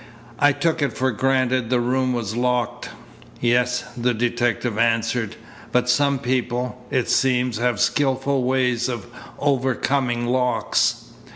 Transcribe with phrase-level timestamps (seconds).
[0.39, 2.89] "I took it for granted the room was locked."
[3.39, 5.35] "Yes," the detective answered,
[5.71, 9.05] "but some people, it seems, have skilful ways of
[9.37, 11.05] overcoming locks."